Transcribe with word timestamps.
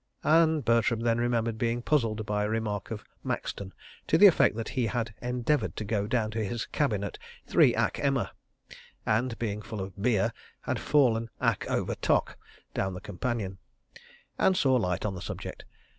And 0.23 0.65
Bertram 0.65 1.01
then 1.01 1.19
remembered 1.19 1.59
being 1.59 1.83
puzzled 1.83 2.25
by 2.25 2.43
a 2.43 2.49
remark 2.49 2.89
of 2.89 3.03
Maxton 3.23 3.71
(to 4.07 4.17
the 4.17 4.25
effect 4.25 4.55
that 4.55 4.69
he 4.69 4.87
had 4.87 5.13
endeavoured 5.21 5.75
to 5.75 5.83
go 5.85 6.07
down 6.07 6.31
to 6.31 6.43
his 6.43 6.65
cabin 6.65 7.03
at 7.03 7.19
"three 7.45 7.75
ack 7.75 7.99
emma" 7.99 8.31
and 9.05 9.37
being 9.37 9.61
full 9.61 9.79
of 9.79 9.95
"beer," 10.01 10.33
had 10.61 10.79
fallen 10.79 11.29
"ack 11.39 11.67
over 11.69 11.93
tock" 11.93 12.39
down 12.73 12.95
the 12.95 12.99
companion), 12.99 13.59
and 14.39 14.57
saw 14.57 14.73
light 14.73 15.05
on 15.05 15.13
the 15.13 15.21
subject. 15.21 15.65